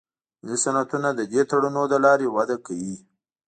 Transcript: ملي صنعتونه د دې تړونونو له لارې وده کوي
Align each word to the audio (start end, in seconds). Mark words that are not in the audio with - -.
ملي 0.41 0.57
صنعتونه 0.63 1.09
د 1.13 1.21
دې 1.31 1.41
تړونونو 1.49 1.87
له 1.93 1.97
لارې 2.05 2.27
وده 2.35 2.57
کوي 2.65 2.95